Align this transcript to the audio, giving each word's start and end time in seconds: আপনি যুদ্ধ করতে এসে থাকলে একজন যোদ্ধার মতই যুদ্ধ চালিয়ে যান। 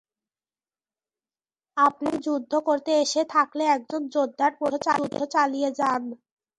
আপনি 1.77 2.09
যুদ্ধ 2.25 2.51
করতে 2.67 2.91
এসে 3.03 3.21
থাকলে 3.33 3.63
একজন 3.75 4.01
যোদ্ধার 4.15 4.51
মতই 4.61 4.79
যুদ্ধ 4.99 5.19
চালিয়ে 5.35 5.69
যান। 5.79 6.01